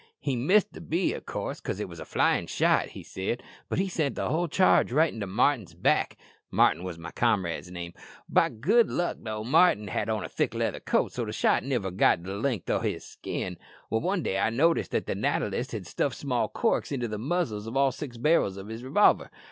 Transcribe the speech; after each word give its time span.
He 0.19 0.35
missed 0.35 0.73
the 0.73 0.81
bee, 0.81 1.13
of 1.13 1.27
coorse, 1.27 1.59
'cause 1.61 1.79
it 1.79 1.87
wos 1.87 1.99
a 1.99 2.05
flyin' 2.05 2.47
shot, 2.47 2.87
he 2.87 3.03
said, 3.03 3.43
but 3.69 3.77
he 3.77 3.87
sent 3.87 4.15
the 4.15 4.29
whole 4.29 4.47
charge 4.47 4.91
right 4.91 5.13
into 5.13 5.27
Martin's 5.27 5.75
back 5.75 6.17
Martin 6.49 6.83
was 6.83 6.97
my 6.97 7.11
comrade's 7.11 7.69
name. 7.69 7.93
By 8.27 8.49
good 8.49 8.89
luck 8.89 9.19
Martin 9.19 9.89
had 9.89 10.09
on 10.09 10.23
a 10.23 10.27
thick 10.27 10.55
leather 10.55 10.79
coat, 10.79 11.11
so 11.11 11.23
the 11.23 11.31
shot 11.31 11.63
niver 11.63 11.91
got 11.91 12.23
the 12.23 12.33
length 12.35 12.67
o' 12.71 12.79
his 12.79 13.05
skin." 13.05 13.59
"One 13.89 14.23
day 14.23 14.39
I 14.39 14.49
noticed 14.49 14.89
that 14.89 15.05
the 15.05 15.13
natter 15.13 15.51
list 15.51 15.71
had 15.71 15.85
stuffed 15.85 16.15
small 16.15 16.49
corks 16.49 16.91
into 16.91 17.07
the 17.07 17.19
muzzles 17.19 17.67
of 17.67 17.77
all 17.77 17.89
the 17.91 17.97
six 17.97 18.17
barrels 18.17 18.57
of 18.57 18.69
his 18.69 18.83
revolver. 18.83 19.29